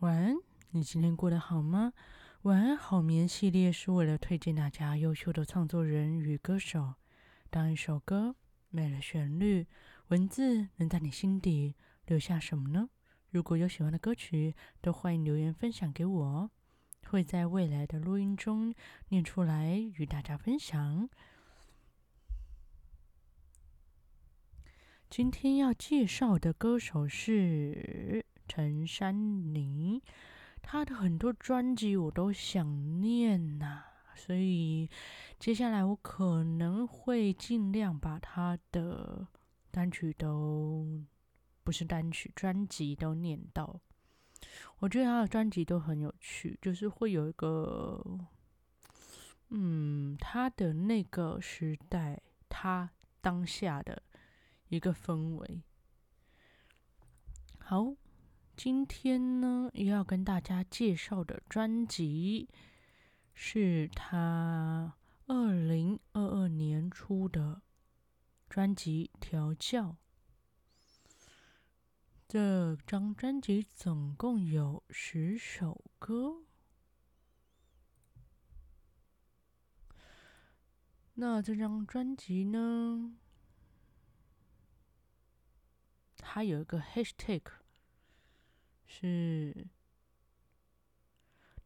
[0.00, 0.36] 晚安，
[0.70, 1.92] 你今天过得好吗？
[2.42, 6.94] 晚安好眠系列是为了推荐大家优秀的创作人与歌手。
[7.50, 8.36] 当一首歌
[8.68, 9.66] 没了旋律，
[10.06, 11.74] 文字能在你心底
[12.06, 12.90] 留下什么呢？
[13.30, 16.50] 如果有喜欢的歌曲，都欢迎留言分享给我，
[17.08, 18.72] 会在未来的录音中
[19.08, 21.10] 念出来与大家分享。
[25.10, 28.24] 今天要介绍的歌手是。
[28.48, 30.02] 陈珊妮，
[30.62, 33.84] 她的很多专辑我都想念呐、
[34.16, 34.88] 所以
[35.38, 39.28] 接下来我可能会尽量把她的
[39.70, 41.04] 单曲都，
[41.62, 43.78] 不是单曲，专辑都念到。
[44.78, 48.02] 我觉得她的专辑都很有趣，就是会有一个，
[49.50, 54.02] 嗯，她的那个时代，她当下的
[54.68, 55.62] 一个氛围。
[57.58, 57.94] 好。
[58.58, 62.48] 今天呢，要跟大家介绍的专辑
[63.32, 67.62] 是他二零二二年出的
[68.50, 69.90] 专辑《调教》。
[72.26, 76.42] 这张专辑总共有十首歌。
[81.14, 83.14] 那这张专辑呢，
[86.16, 87.42] 它有一个 hashtag。
[88.90, 89.68] 是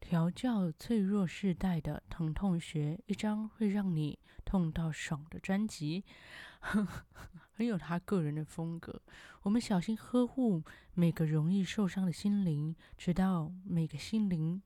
[0.01, 6.05] 调教脆弱世代的疼痛学，一张会让你痛到爽的专辑，
[6.61, 9.00] 很有他个人的风格。
[9.43, 14.61] 我们小心呵护每个容易受伤的心灵，直到每个心灵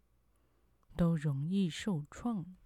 [0.97, 2.57] 都容易受创。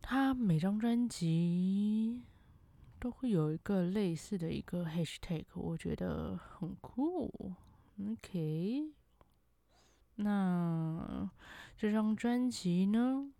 [0.00, 2.22] 他每张专辑。
[2.98, 7.54] 都会有一个类似的一个 hashtag，我觉得很酷。
[8.00, 8.92] OK，
[10.16, 11.30] 那
[11.76, 13.30] 这张专辑呢，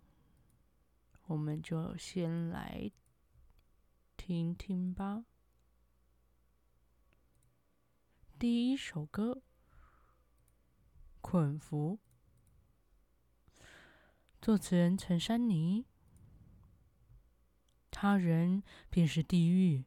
[1.25, 2.91] 我们就先来
[4.15, 5.25] 听听吧。
[8.39, 9.33] 第一首歌
[11.21, 11.99] 《捆服》，
[14.41, 15.85] 作词人陈珊妮。
[17.99, 19.83] 他人便是地狱，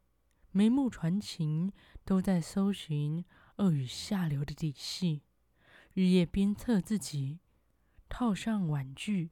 [0.50, 1.72] 眉目传情，
[2.04, 3.24] 都在搜寻
[3.58, 5.22] 恶语下流的底细，
[5.94, 7.38] 日夜鞭策自己，
[8.08, 9.30] 套上玩具，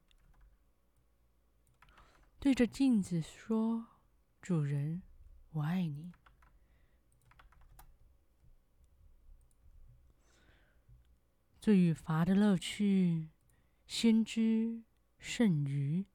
[2.38, 3.88] 对着镜子说
[4.40, 5.02] ：“主人，
[5.50, 6.12] 我爱你。”
[11.60, 13.30] 罪与罚的乐趣，
[13.88, 14.84] 先知
[15.18, 16.06] 甚愚，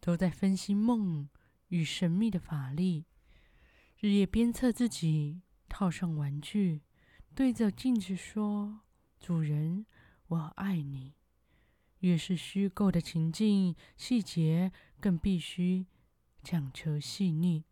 [0.00, 1.28] 都在分析梦。
[1.72, 3.06] 与神秘的法力，
[3.98, 5.40] 日夜鞭策自己，
[5.70, 6.82] 套上玩具，
[7.34, 8.80] 对着镜子说
[9.18, 9.86] ：“主人，
[10.26, 11.14] 我爱你。”
[12.00, 15.86] 越是虚构的情境，细节更必须
[16.42, 17.64] 讲求细腻。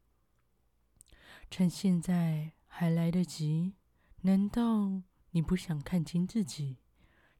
[1.50, 3.74] 趁现在还来得及，
[4.22, 5.02] 难道
[5.32, 6.78] 你不想看清自己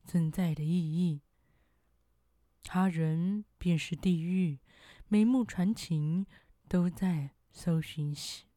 [0.04, 1.22] 存在的意义？
[2.62, 4.58] 他人便是地狱，
[5.08, 6.26] 眉目传情。
[6.70, 8.14] 都在搜寻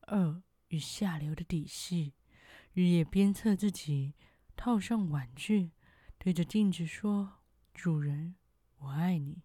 [0.10, 2.14] 恶与下流的底细，
[2.74, 4.14] 日夜鞭策自己，
[4.56, 5.72] 套上玩具，
[6.20, 7.40] 对着镜子说
[7.74, 8.36] ：“主人，
[8.78, 9.42] 我爱你。”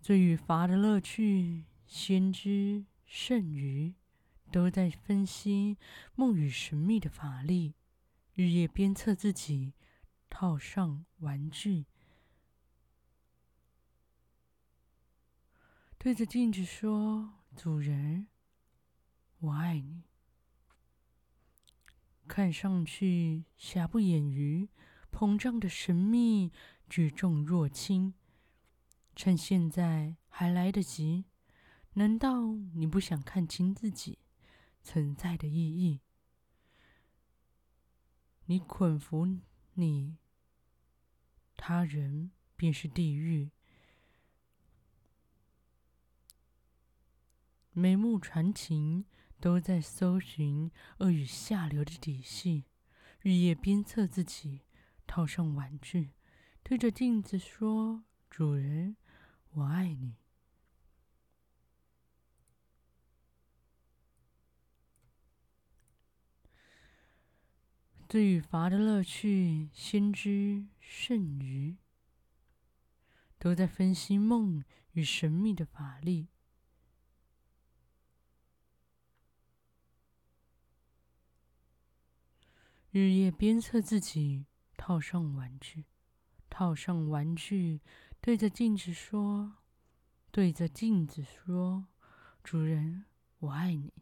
[0.00, 3.96] 罪与罚的乐趣，先知甚愚，
[4.52, 5.78] 都在分析
[6.14, 7.74] 梦与神秘的法力，
[8.34, 9.74] 日夜鞭策自己，
[10.28, 11.86] 套上玩具。
[16.02, 18.28] 对着镜子说：“主人，
[19.40, 20.04] 我爱你。”
[22.26, 24.70] 看上去瑕不掩瑜，
[25.12, 26.52] 膨胀的神秘，
[26.88, 28.14] 举重若轻。
[29.14, 31.26] 趁现在还来得及，
[31.92, 34.20] 难道你不想看清自己
[34.82, 36.00] 存在的意义？
[38.46, 39.38] 你捆缚
[39.74, 40.16] 你，
[41.58, 43.50] 他人便是地狱。
[47.80, 49.06] 眉目传情，
[49.40, 52.66] 都在搜寻恶语下流的底细，
[53.22, 54.60] 日夜鞭策自己，
[55.06, 56.10] 套上玩具，
[56.62, 58.96] 对着镜子说：“主人，
[59.52, 60.16] 我爱你。”
[68.06, 71.78] 罪与罚的乐趣，先知甚愚，
[73.38, 74.62] 都在分析梦
[74.92, 76.28] 与神秘的法力。
[82.92, 84.46] 日夜鞭策自己
[84.76, 85.84] 套上玩具，
[86.48, 87.80] 套上玩具，
[88.20, 89.58] 对着镜子说
[90.32, 91.86] ：“对着镜子说，
[92.42, 93.04] 主人，
[93.38, 93.92] 我爱你。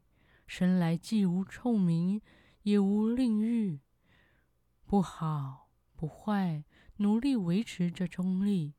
[0.46, 2.22] 生来既无臭名，
[2.62, 3.80] 也无令欲，
[4.86, 6.64] 不好不坏，
[6.96, 8.72] 努力维持着中立。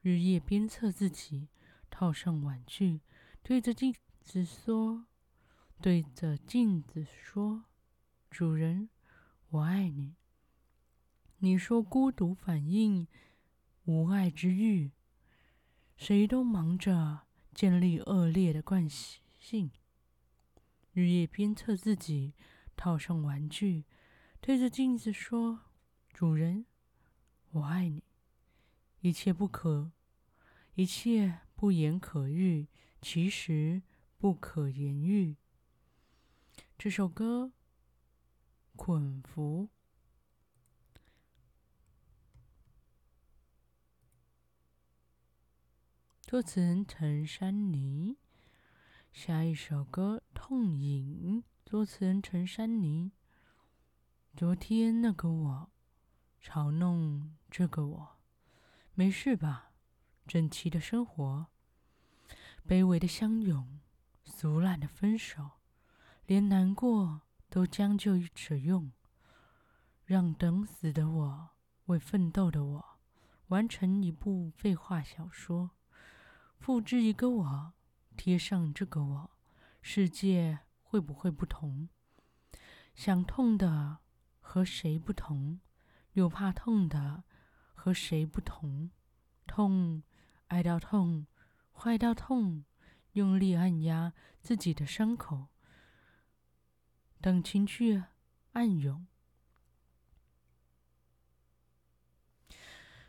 [0.00, 1.50] 日夜鞭策自己
[1.88, 3.00] 套上玩具，
[3.44, 5.06] 对着镜子说，
[5.80, 7.66] 对着镜子说，
[8.28, 8.88] 主人。”
[9.52, 10.14] 我爱你。
[11.40, 13.06] 你说孤独反应，
[13.84, 14.92] 无爱之欲，
[15.94, 19.70] 谁都忙着建立恶劣的惯性，
[20.94, 22.32] 日夜鞭策自己，
[22.76, 23.84] 套上玩具，
[24.40, 25.60] 对着镜子说
[26.14, 26.64] ：“主人，
[27.50, 28.02] 我爱你。”
[29.00, 29.92] 一切不可，
[30.76, 32.68] 一切不言可喻，
[33.02, 33.82] 其实
[34.16, 35.36] 不可言喻。
[36.78, 37.52] 这首歌。
[38.74, 39.68] 捆服，
[46.22, 48.16] 作词人陈珊妮。
[49.12, 53.12] 下一首歌《痛饮》，作词人陈珊妮。
[54.34, 55.70] 昨天那个我，
[56.42, 58.16] 嘲弄这个我，
[58.94, 59.72] 没事吧？
[60.26, 61.48] 整齐的生活，
[62.66, 63.80] 卑微的相拥，
[64.24, 65.60] 俗烂的分手，
[66.24, 67.20] 连难过。
[67.52, 68.90] 都将就着用，
[70.06, 71.50] 让等死的我
[71.84, 72.98] 为奋斗的我
[73.48, 75.72] 完成一部废话小说，
[76.58, 77.74] 复制一个我，
[78.16, 79.30] 贴上这个我，
[79.82, 81.90] 世界会不会不同？
[82.94, 83.98] 想痛的
[84.40, 85.60] 和谁不同？
[86.14, 87.24] 又怕痛的
[87.74, 88.90] 和谁不同？
[89.46, 90.02] 痛，
[90.46, 91.26] 爱到痛，
[91.70, 92.64] 坏到痛，
[93.12, 95.48] 用力按压自己的伤口。
[97.22, 98.02] 等情绪
[98.50, 99.06] 暗涌，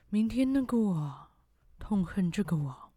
[0.07, 1.31] 明天那个我
[1.79, 2.93] 痛恨这个我，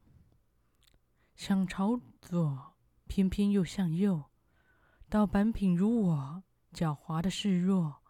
[1.34, 2.76] 想朝左，
[3.06, 4.30] 偏偏又向右，
[5.08, 8.02] 盗版品如我，狡猾的示弱，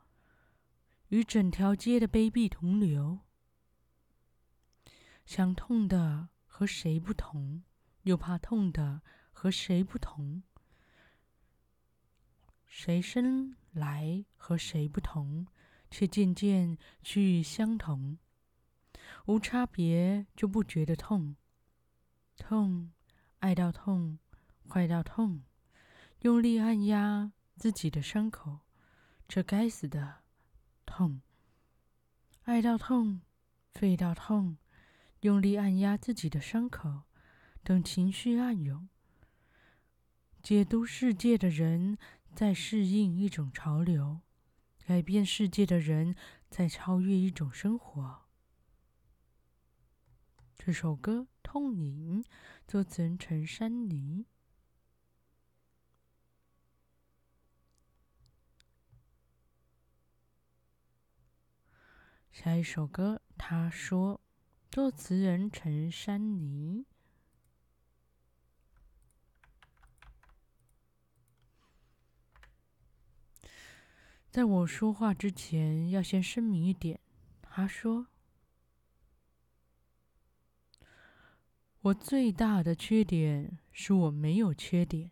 [1.10, 3.20] 与整条街的卑鄙同流。
[5.24, 7.62] 想痛的和谁不同？
[8.02, 10.42] 又怕痛的和谁不同？
[12.78, 15.46] 谁生来和谁不同，
[15.90, 18.18] 却渐渐趋于相同。
[19.24, 21.36] 无差别就不觉得痛，
[22.36, 22.92] 痛，
[23.38, 24.18] 爱到痛，
[24.68, 25.42] 坏到痛，
[26.20, 28.60] 用力按压自己的伤口，
[29.26, 30.16] 这该死的
[30.84, 31.22] 痛，
[32.42, 33.22] 爱到痛，
[33.72, 34.58] 废到痛，
[35.20, 37.04] 用力按压自己的伤口，
[37.62, 38.86] 等情绪暗涌。
[40.42, 41.96] 解读世界的人。
[42.36, 44.20] 在适应一种潮流，
[44.84, 46.14] 改变世界的人
[46.50, 48.26] 在超越一种生活。
[50.54, 52.22] 这首歌《痛饮》，
[52.68, 54.26] 作词人陈珊妮。
[62.30, 64.20] 下一首歌，他说，
[64.70, 66.84] 作词人陈珊妮。
[74.36, 77.00] 在我说话之前，要先声明一点。
[77.40, 78.08] 他说
[81.80, 85.10] ：“我最大的缺点是我没有缺点。”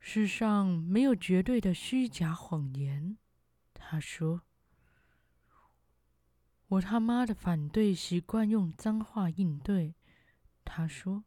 [0.01, 3.17] 世上没有绝对的虚假谎言。”
[3.73, 4.41] 他说
[6.67, 9.95] ：“我他妈的反对习惯用脏话应对。”
[10.65, 11.23] 他说：“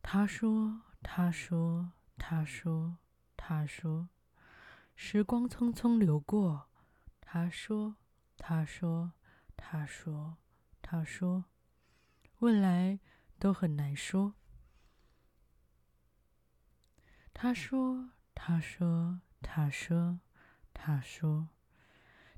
[0.00, 2.98] 他说，他说。”他说
[3.36, 4.08] ：“他说，
[4.94, 6.68] 时光匆匆流过。”
[7.20, 7.96] 他说
[8.38, 9.12] ：“他说，
[9.56, 10.38] 他说，
[10.80, 11.46] 他说，
[12.38, 13.00] 未来
[13.38, 14.34] 都很难说。”
[17.34, 20.20] 他说：“他说，他说，
[20.72, 21.48] 他说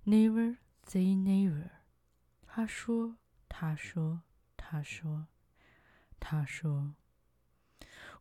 [0.04, 1.70] ，Never say never。”
[2.46, 3.18] 他说
[3.48, 4.22] ：“他说，
[4.56, 5.28] 他说，
[6.18, 6.94] 他说。”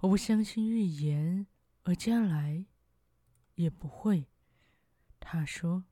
[0.01, 1.47] 我不相信预言，
[1.83, 2.65] 而将来
[3.55, 4.27] 也不会。
[5.19, 5.85] 他说：“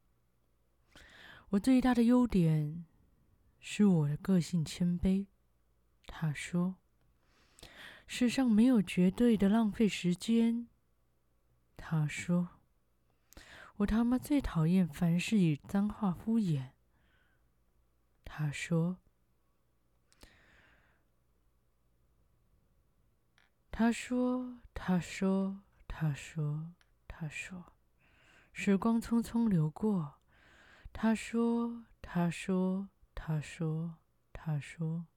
[1.49, 2.85] 我最大的优点
[3.59, 5.27] 是我的个性谦卑。”
[6.05, 6.75] 他说
[8.05, 10.67] ：“世上没有绝对的浪费时间。”
[11.77, 12.59] 他说
[13.77, 16.71] ：“我他妈最讨厌凡事以脏话敷衍。”
[18.25, 19.02] 他说。
[23.75, 26.75] 他说：“他说，他说，
[27.07, 27.73] 他说，
[28.51, 30.21] 时光匆匆流过。
[30.93, 33.97] 他说，他说，他说，
[34.31, 35.07] 他说，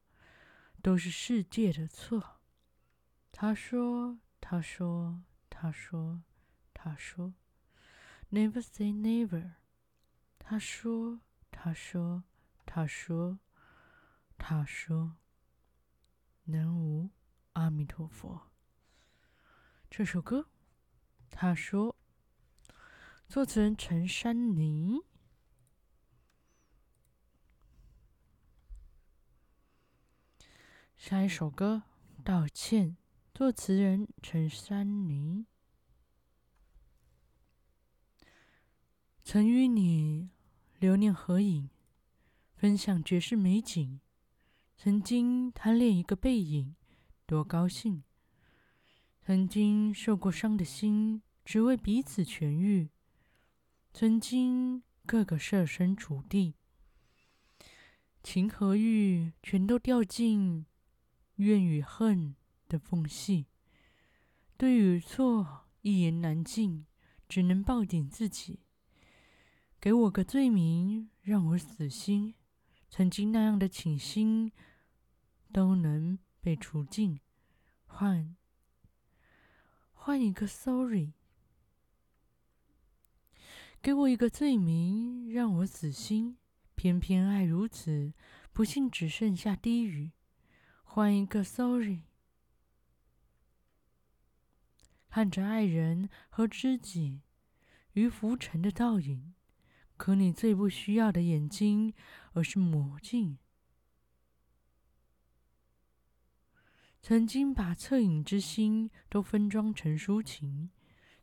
[0.82, 2.40] 都是世界的错。
[3.30, 5.20] 他说，他说，
[5.50, 6.22] 他说，
[6.72, 7.34] 他说
[8.30, 9.56] ，Never say never。
[10.38, 11.20] 他说，
[11.50, 12.24] 他说，
[12.64, 13.38] 他说，
[14.38, 15.16] 他说，
[16.44, 17.10] 南无
[17.52, 18.45] 阿弥陀佛。
[19.98, 20.50] 这首歌，
[21.30, 21.96] 他说，
[23.26, 25.00] 作词人陈珊妮。
[30.98, 31.84] 下一首歌，
[32.22, 32.98] 道歉，
[33.32, 35.46] 作词人陈珊妮。
[39.24, 40.28] 曾与你。
[40.78, 41.70] 留念合影，
[42.54, 43.98] 分享绝世美景。
[44.76, 46.76] 曾经贪恋一个背影，
[47.24, 48.02] 多高兴。
[49.26, 52.90] 曾经受过伤的心，只为彼此痊愈。
[53.92, 56.54] 曾经个个设身处地，
[58.22, 60.64] 情和欲全都掉进
[61.34, 62.36] 怨与恨
[62.68, 63.46] 的缝隙。
[64.56, 66.86] 对与错一言难尽，
[67.28, 68.60] 只能抱紧自己。
[69.80, 72.36] 给我个罪名，让我死心。
[72.88, 74.52] 曾经那样的倾心，
[75.52, 77.18] 都能被除尽。
[77.86, 78.36] 换，
[80.06, 81.14] 换一个 sorry。
[83.82, 86.38] 给我一个罪名，让我死心。
[86.76, 88.12] 偏偏爱如此，
[88.52, 90.12] 不幸只剩下低语。
[90.84, 92.02] 换一个 sorry。
[95.08, 97.22] 看着爱人和知己
[97.94, 99.34] 于浮沉的倒影。
[99.96, 101.92] 可你最不需要的眼睛，
[102.34, 103.38] 而是魔镜。
[107.08, 110.70] 曾经把恻隐之心都分装成抒情，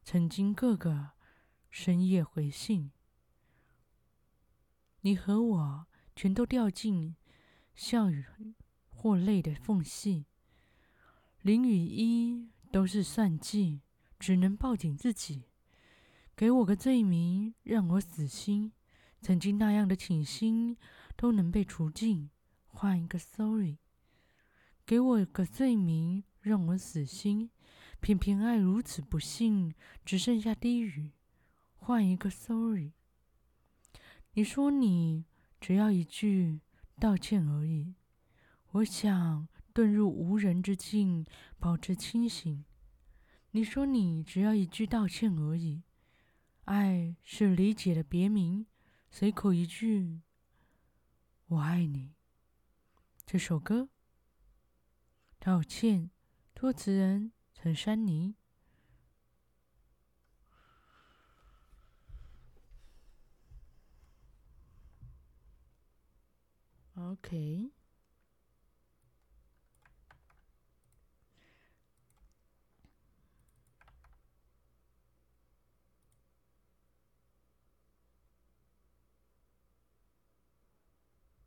[0.01, 1.09] 曾经个个
[1.69, 2.91] 深夜回信，
[5.01, 7.17] 你和我全都掉进
[7.75, 8.23] 笑与
[8.87, 10.25] 或泪的缝隙。
[11.41, 13.81] 零与一都是算计，
[14.17, 15.49] 只能抱紧自己。
[16.33, 18.71] 给我个罪名，让我死心。
[19.19, 20.77] 曾经那样的倾心，
[21.17, 22.29] 都能被除尽。
[22.67, 23.79] 换一个 sorry。
[24.85, 27.49] 给我个罪名，让我死心。
[28.01, 29.73] 偏偏爱如此不幸，
[30.03, 31.11] 只剩下低语。
[31.75, 32.91] 换一个 sorry。
[34.33, 35.25] 你说你
[35.61, 36.59] 只要一句
[36.99, 37.95] 道歉而已。
[38.71, 41.25] 我想遁入无人之境，
[41.59, 42.65] 保持清醒。
[43.51, 45.83] 你说你只要一句道歉而已。
[46.65, 48.65] 爱是理解的别名，
[49.11, 50.21] 随口一句
[51.47, 52.15] “我爱你”。
[53.25, 53.89] 这首歌，
[55.45, 56.09] 道歉，
[56.55, 58.33] 托词人陈珊妮。
[66.95, 67.73] OK。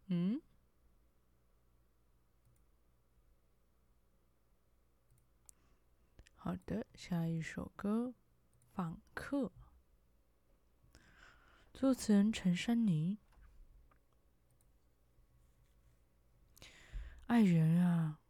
[0.08, 0.42] 嗯，
[6.46, 8.10] 好的，下一首歌
[8.72, 9.46] 《访客》，
[11.74, 13.18] 作词人陈珊妮。
[17.26, 18.20] 爱人啊，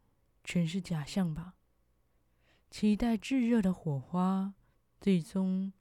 [0.42, 1.56] 全是假象吧？
[2.70, 4.54] 期待炙热的火花，
[4.98, 5.74] 最终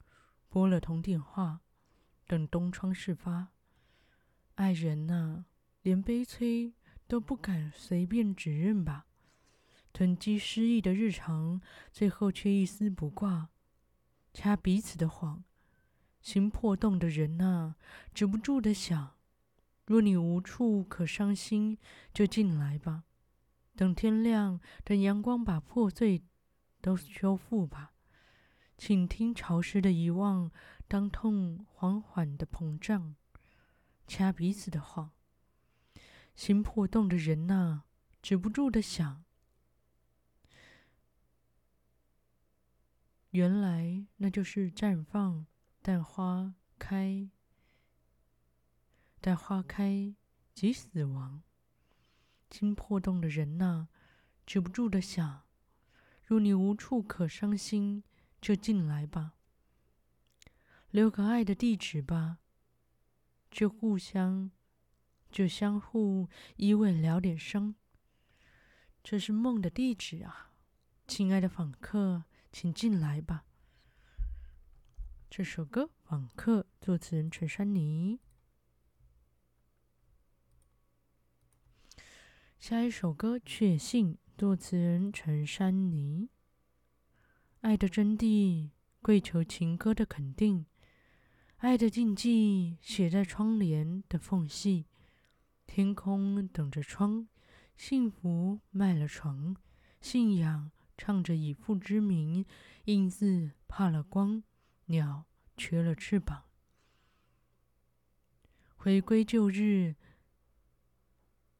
[0.50, 1.62] 拨了通电话，
[2.26, 3.54] 等东窗事发。
[4.56, 5.46] 爱人啊。
[5.80, 6.74] 连悲催
[7.06, 9.05] 都不敢随便指认吧？
[9.96, 11.58] 囤积失意的日常，
[11.90, 13.48] 最后却一丝不挂，
[14.34, 15.42] 掐彼此的谎。
[16.20, 17.76] 心破洞的人啊，
[18.12, 19.16] 止不住的想：
[19.86, 21.78] 若你无处可伤心，
[22.12, 23.04] 就进来吧。
[23.74, 26.22] 等天亮，等阳光把破碎
[26.82, 27.94] 都修复吧。
[28.76, 30.50] 倾听潮湿的遗忘，
[30.86, 33.16] 当痛缓缓的膨胀，
[34.06, 35.12] 掐彼此的谎。
[36.34, 37.84] 心破洞的人呐、
[38.20, 39.24] 止不住的想，
[43.36, 45.44] 原来那就是绽放，
[45.82, 47.28] 但花开，
[49.20, 50.14] 但花开
[50.54, 51.42] 即死亡。
[52.50, 53.88] 心破洞的人呐、
[54.46, 55.42] 止不住的想，
[56.24, 58.02] 若你无处可伤心，
[58.40, 59.34] 就进来吧，
[60.90, 62.38] 留个爱的地址吧，
[63.50, 64.50] 就互相。
[65.30, 67.74] 就相互依偎，聊点声。
[69.04, 70.52] 这是梦的地址啊，
[71.06, 72.24] 亲爱的访客，
[72.58, 73.44] 请进来吧。
[75.28, 78.18] 这首歌《网课》，作词人陈珊妮。
[82.58, 86.30] 下一首歌《确信》，作词人陈珊妮。
[87.60, 88.70] 爱的真谛，
[89.02, 90.64] 跪求情歌的肯定。
[91.58, 94.86] 爱的禁忌，写在窗帘的缝隙。
[95.66, 97.28] 天空等着窗，
[97.76, 99.54] 幸福卖了床。
[100.00, 102.44] 信仰唱着以父之名，
[102.84, 104.42] 印字怕了光。
[104.88, 105.24] 鸟
[105.56, 106.44] 缺了翅膀，
[108.76, 109.96] 回归旧日，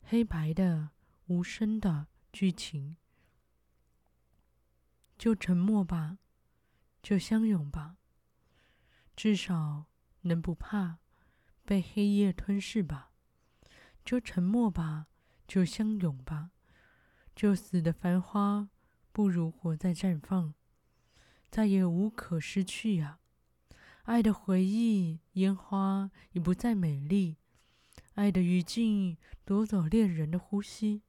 [0.00, 0.90] 黑白的
[1.26, 2.96] 无声的剧情，
[5.18, 6.18] 就沉默吧，
[7.02, 7.96] 就相拥吧，
[9.16, 9.86] 至少
[10.20, 10.98] 能不怕
[11.64, 13.10] 被黑夜吞噬吧，
[14.04, 15.08] 就沉默吧，
[15.48, 16.52] 就相拥吧，
[17.34, 18.68] 就死的繁花，
[19.16, 20.52] 不如活在绽放。
[21.50, 23.18] 再也无可失去呀、
[24.02, 27.38] 爱的回忆，烟花已不再美丽。
[28.16, 31.00] 爱的余烬夺走恋人的呼吸。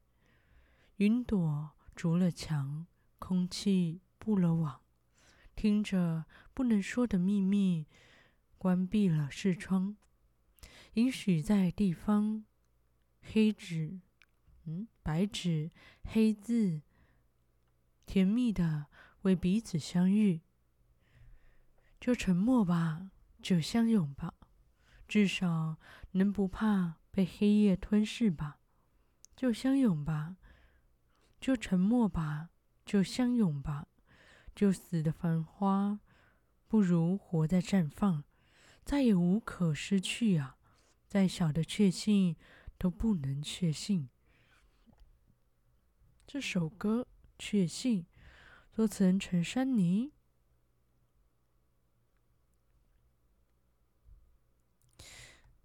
[0.95, 2.87] 云朵筑了墙，
[3.19, 4.79] 空气布了网。
[5.53, 6.23] 听着
[6.53, 7.87] 不能说的秘密，
[8.57, 9.97] 关闭了视窗。
[10.93, 12.45] 允许在地方，
[13.19, 13.99] 黑纸，
[14.63, 15.71] 嗯，白纸，
[16.05, 16.83] 黑字，
[18.07, 18.87] 甜蜜的。
[19.23, 20.41] 为彼此相遇，
[21.99, 23.11] 就沉默吧，
[23.41, 24.35] 就相拥吧，
[25.05, 25.77] 至少
[26.11, 28.59] 能不怕被黑夜吞噬吧。
[29.35, 30.37] 就相拥吧，
[31.41, 32.51] 就沉默吧，
[32.85, 33.87] 就相拥吧，
[34.55, 35.99] 就死的繁花，
[36.69, 38.23] 不如活在绽放，
[38.85, 40.57] 再也无可失去啊！
[41.07, 42.37] 再小的确信
[42.77, 44.07] 都不能确信。
[46.25, 47.01] 这首歌
[47.37, 48.01] 《确信》。
[48.71, 50.11] 作词人陈珊妮。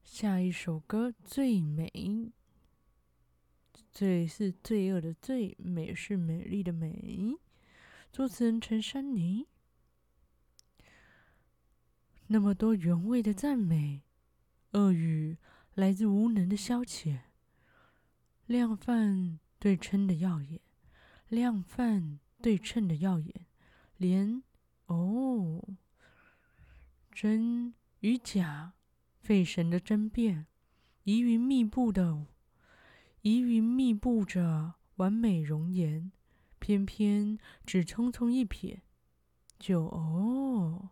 [0.03, 1.89] 下一首歌《最美》，
[3.91, 7.37] 罪是罪恶的罪，美是美丽的美。
[8.13, 9.47] 作词人陈珊妮。
[12.29, 14.03] 那么多原味的赞美，
[14.73, 15.37] 恶语
[15.75, 17.21] 来自无能的消遣。
[18.47, 20.61] 量贩对称的耀眼，
[21.33, 22.19] 量贩。
[22.43, 23.47] 对称的耀眼，
[23.99, 24.43] 连
[24.87, 25.63] 哦，
[27.13, 28.73] 真与假，
[29.21, 30.49] 费神的争辩，
[31.05, 32.27] 疑云密布的，
[33.21, 36.11] 疑云密布着完美容颜，
[36.59, 38.81] 偏偏只匆匆一瞥，
[39.57, 40.91] 就哦，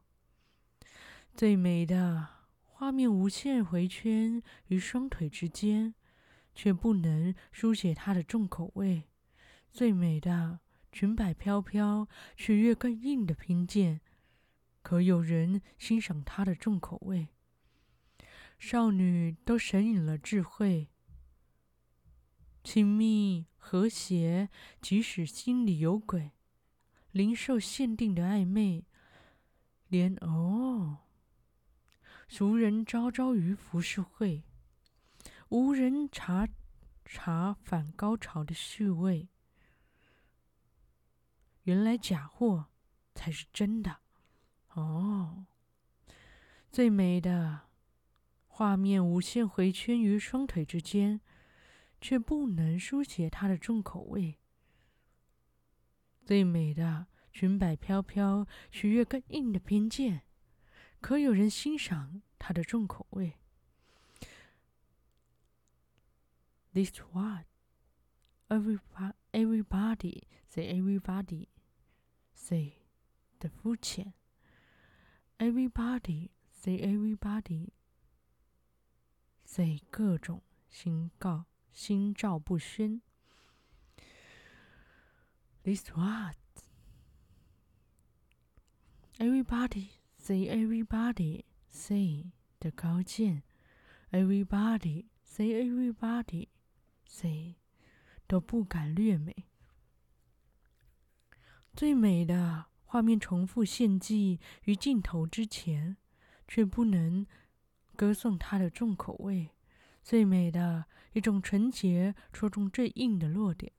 [1.35, 2.29] 最美的
[2.63, 5.97] 画面无限回圈于双腿之间，
[6.55, 9.10] 却不能书写它的重口味，
[9.73, 10.61] 最美的。
[10.93, 14.01] 裙摆飘飘，取悦更硬的拼接，
[14.83, 17.29] 可有人欣赏它的重口味？
[18.59, 20.89] 少女都神隐了智慧，
[22.65, 24.51] 亲密和谐，
[24.83, 26.33] 即使心里有鬼，
[27.13, 28.85] 零售限定的暧昧，
[29.87, 30.99] 连哦，
[32.29, 34.43] 俗人昭昭于浮世绘，
[35.51, 36.49] 无人察
[37.05, 39.30] 察反高潮的趣味。
[41.71, 42.67] 原来假货
[43.15, 44.01] 才是真的
[44.71, 45.47] 哦！
[46.73, 47.69] 最美的
[48.49, 51.21] 画面无限回圈于双腿之间，
[52.01, 54.41] 却不能书写它的重口味。
[56.25, 60.23] 最美的裙摆飘飘，取悦更硬的偏见，
[61.01, 63.35] 可有人欣赏它的重口味
[66.73, 67.47] ？This what
[68.49, 68.81] Every
[69.31, 71.47] everybody say everybody。
[72.43, 72.73] Say
[73.39, 74.15] 的肤浅
[75.39, 77.69] ，Everybody say everybody
[79.45, 83.03] say 各种心告心照不宣。
[85.63, 86.35] This what
[89.19, 93.45] everybody say everybody say 的高见
[94.11, 96.49] ，Everybody say everybody
[97.05, 97.57] say
[98.27, 99.50] 都不敢略美。
[101.75, 105.97] 最美的画面重复献祭于镜头之前，
[106.47, 107.27] 却不能
[107.97, 109.51] 歌颂它的重口味。
[110.03, 113.73] 最美的一种纯洁，戳中最硬的弱点；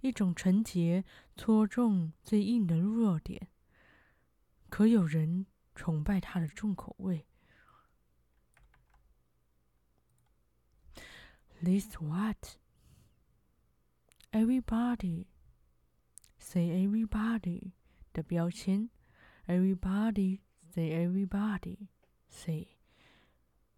[0.00, 1.04] 一种纯洁，
[1.36, 3.48] 戳中最硬的弱点。
[4.68, 7.26] 可有人崇拜它的重口味
[11.62, 12.56] ？This what
[14.32, 15.31] everybody。
[16.52, 17.72] Say everybody
[18.12, 18.90] 的标签
[19.46, 21.88] ，everybody say everybody,
[22.28, 22.76] say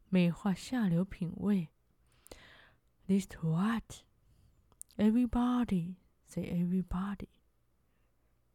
[0.08, 1.68] 美化下流品味。
[3.06, 4.02] List what?
[4.96, 5.94] Everybody,
[6.26, 7.28] say everybody,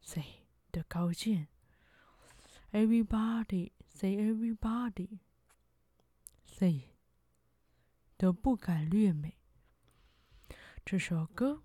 [0.01, 1.47] say 的高见。
[2.73, 5.19] Everybody, say everybody,
[6.45, 6.89] say
[8.17, 9.37] 都不敢略美。
[10.83, 11.63] 这首歌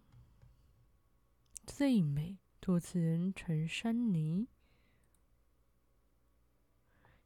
[1.66, 4.48] 最美，作词人陈珊妮。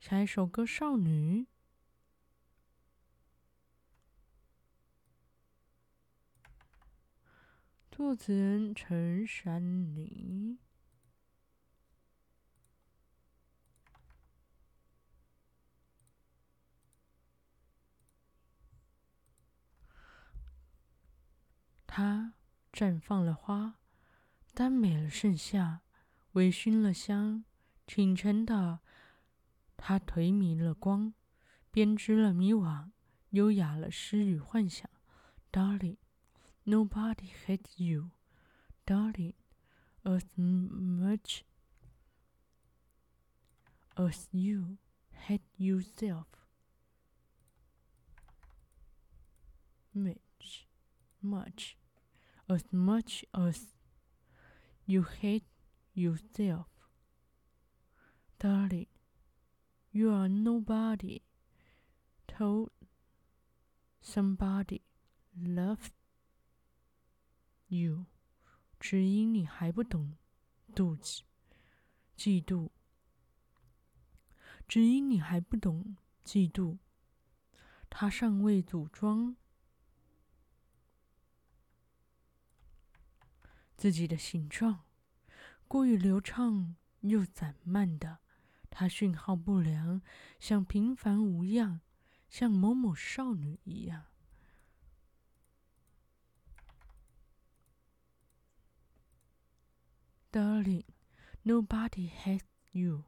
[0.01, 1.43] 下一首歌《少女》，
[7.89, 10.59] 作词人陈珊妮。
[21.87, 22.35] 她
[22.73, 23.77] 绽放了花，
[24.59, 25.83] 耽美了盛夏，
[26.33, 27.45] 微醺了香，
[27.87, 28.81] 清晨的。
[29.77, 31.15] 他颓靡了光，
[31.71, 32.91] 编织了迷惘，
[33.31, 34.91] 优雅了诗与幻想。
[35.53, 35.99] Darling,
[36.65, 38.11] nobody hates you,
[38.85, 39.35] darling,
[40.03, 41.43] as much
[43.95, 44.79] as you
[45.13, 46.27] hate yourself.
[49.95, 50.67] Much,
[51.23, 51.77] much,
[52.49, 53.78] as much as
[54.88, 55.46] you hate
[55.94, 56.68] yourself,
[58.40, 58.88] darling.
[59.92, 61.22] You are nobody
[62.28, 62.72] till
[64.02, 64.82] somebody
[65.36, 65.92] loves
[67.68, 68.08] you，
[68.80, 70.18] 只因你还不懂
[70.74, 71.24] 妒忌、
[72.18, 72.70] 嫉妒，
[74.68, 76.80] 只因你还不懂嫉妒，
[77.90, 79.36] 他尚未组装
[83.79, 84.81] 自己的形状，
[85.69, 88.19] 过于流畅又散漫的。
[88.69, 90.03] 他讯号不良，
[90.39, 91.81] 像平凡无恙，
[92.29, 94.07] 像某某少女一样。
[100.31, 100.85] Darling,
[101.43, 103.05] nobody hates you.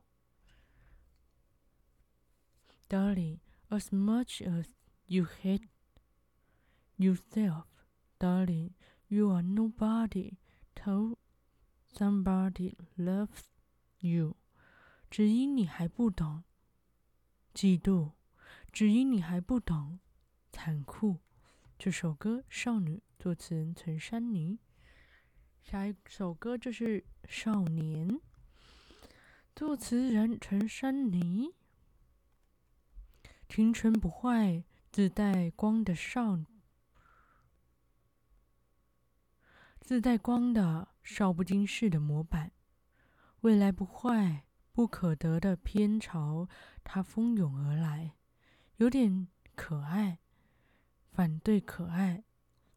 [2.89, 4.67] Darling, as much as
[5.07, 5.69] you hate
[6.97, 7.67] yourself.
[8.19, 8.71] Darling,
[9.09, 10.39] you are nobody
[10.75, 11.17] till
[11.93, 13.45] somebody loves
[13.99, 14.37] you.
[15.11, 16.45] 只因你还不懂
[17.53, 18.13] 嫉妒，
[18.73, 19.99] 只因你还不懂
[20.53, 21.19] 残酷。
[21.79, 24.59] 这首歌《少女》作词人陈珊妮。
[25.63, 28.09] 下一首歌就是《少年》，
[29.55, 31.55] 作词人陈珊妮。
[33.49, 36.39] 青春不坏，自带光的少，
[39.91, 42.53] 自带光的少不经事的模板，
[43.41, 44.45] 未来不坏。
[44.71, 46.49] 不可得的偏朝
[46.85, 48.13] 他蜂拥而来，
[48.77, 49.27] 有点
[49.57, 50.21] 可爱，
[51.11, 52.23] 反对可爱。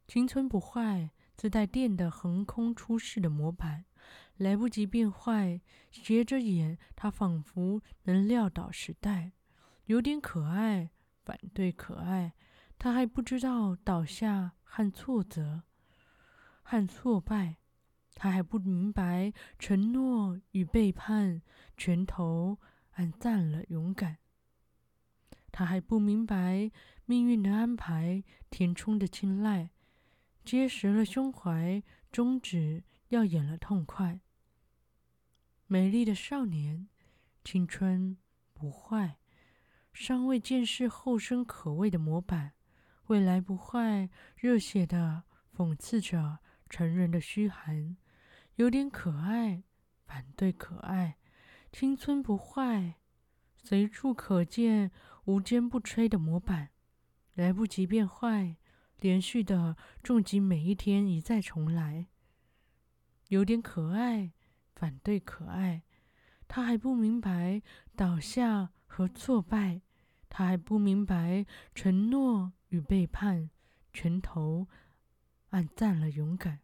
[0.08, 3.86] 青春不坏，自带电的横空出世的模板，
[4.38, 9.34] 来不及变坏，斜着眼，他仿佛能撂倒时代，
[9.86, 10.90] 有点可爱，
[11.24, 12.34] 反对可爱。
[12.80, 15.62] 他还不知道倒下和挫折，
[16.64, 17.58] 和挫败。
[18.16, 21.42] 他还不明白承诺与背叛，
[21.76, 22.60] 拳头
[22.92, 24.18] 按淡了勇敢。
[25.52, 26.72] 他还不明白
[27.06, 29.72] 命运的安排，填充的青睐，
[30.46, 34.20] 结实了胸怀，终止耀眼了痛快。
[35.68, 36.88] 美丽的少年，
[37.44, 38.18] 青春
[38.54, 39.18] 不坏，
[39.92, 42.54] 尚未见识后生可畏的模板，
[43.08, 45.24] 未来不坏，热血的
[45.56, 47.98] 讽刺着成人的虚寒。
[48.56, 49.64] 有点可爱，
[50.06, 51.18] 反对可爱，
[51.72, 52.96] 青春不坏，
[53.58, 54.92] 随处可见
[55.26, 56.70] 无坚不摧的模板，
[57.34, 58.58] 来不及变坏，
[59.00, 62.08] 连续的重击每一天，一再重来。
[63.30, 64.34] 有点可爱，
[64.76, 65.82] 反对可爱，
[66.48, 67.64] 他还不明白
[67.96, 69.82] 倒下和挫败，
[70.30, 73.50] 他还不明白承诺与背叛，
[73.92, 74.68] 拳头
[75.54, 76.60] 按赞了勇敢。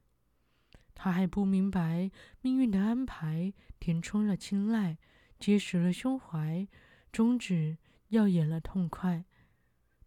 [0.96, 4.98] 他还不明白命运的安排，填充了青睐，
[5.40, 6.68] 结实了胸怀，
[7.12, 7.78] 终止
[8.10, 9.24] 耀眼了痛快。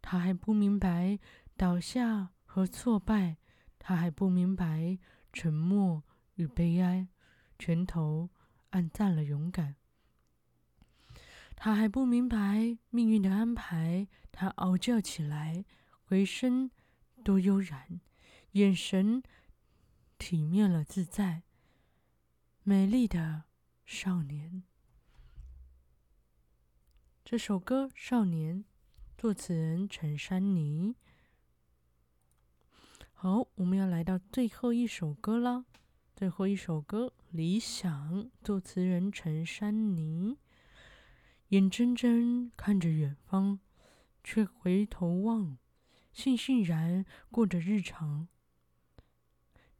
[0.03, 1.19] 他还不明白
[1.57, 3.37] 倒下和挫败，
[3.79, 4.99] 他还不明白
[5.33, 6.03] 沉默
[6.35, 7.07] 与悲哀，
[7.59, 8.29] 拳头
[8.71, 9.77] 按赞了勇敢。
[11.55, 15.65] 他还不明白命运的安排，他嗷叫起来，
[16.05, 16.71] 回声
[17.23, 18.01] 多悠然，
[18.53, 19.23] 眼神。
[20.19, 21.43] 体面了，自在，
[22.63, 23.43] 美丽的
[23.85, 24.63] 少年。
[27.25, 28.59] 这首歌《少年》，
[29.19, 30.95] 作词人陈珊妮。
[33.13, 35.65] 好，我们要来到最后一首歌啦。
[36.15, 40.39] 最后一首歌《理想》，作词人陈珊妮。
[41.49, 43.59] 眼睁睁看着远方，
[44.23, 45.59] 却回头望，
[46.15, 48.29] 悻悻然过着日常。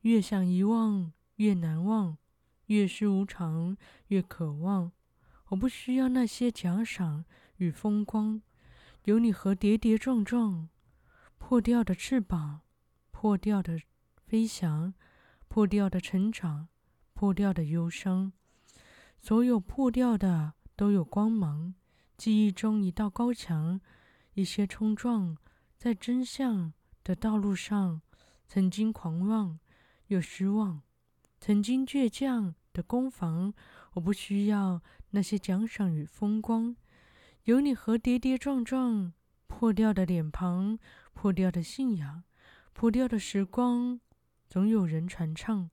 [0.03, 2.17] 越想遗忘，越难忘；
[2.67, 3.77] 越是无常，
[4.09, 4.93] 越渴望。
[5.49, 7.25] 我不需要那些奖赏
[7.57, 8.41] 与风光，
[9.05, 10.69] 有你和跌跌撞撞，
[11.39, 12.61] 破掉的翅膀，
[13.11, 13.81] 破掉的
[14.25, 14.95] 飞翔。
[15.49, 16.69] 破掉的成长，
[17.13, 18.33] 破掉的忧伤，
[19.21, 21.75] 所有破掉的都有光芒。
[22.17, 23.79] 记忆中一道高墙，
[24.33, 25.37] 一些冲撞，
[25.77, 26.73] 在真相
[27.05, 28.01] 的道路上，
[28.47, 29.59] 曾经狂妄
[30.09, 30.83] 又失望，
[31.41, 33.55] 曾经倔强的攻防。
[33.95, 36.77] 我不需要那些奖赏与风光，
[37.45, 39.13] 有你和跌跌撞撞，
[39.47, 40.79] 破掉的脸庞，
[41.13, 42.25] 破掉的信仰，
[42.73, 44.01] 破掉的时光。
[44.49, 45.71] 总有人传唱，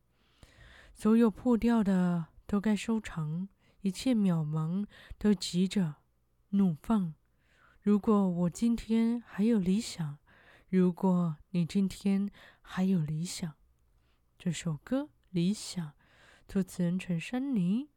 [0.94, 3.50] 所有破掉的都该收藏，
[3.82, 4.86] 一切渺茫
[5.18, 5.96] 都急着
[6.52, 7.14] 怒放。
[7.82, 10.18] 如果我今天还有理想，
[10.70, 12.30] 如果你今天
[12.62, 13.54] 还有理想，
[14.42, 15.86] 这首歌《理想》，
[16.48, 17.90] 作词人陈珊妮。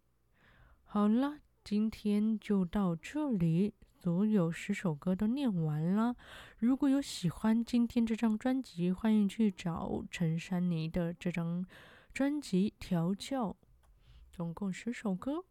[0.83, 3.75] 好了，今天就到这里。
[4.01, 6.17] 所有十首歌都念完了。
[6.59, 11.65] 如果有喜欢今天这张专辑，欢迎去找陈珊妮的这张
[12.13, 13.51] 专辑《调教》，
[14.29, 15.45] 总共十首歌。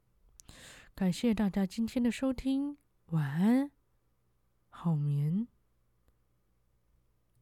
[0.93, 2.77] 感谢大家今天的收听，
[3.11, 3.71] 晚安，
[4.67, 5.47] 好眠。